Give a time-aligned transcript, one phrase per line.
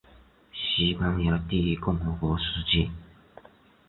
[0.51, 2.89] 西班牙第一共和国时期。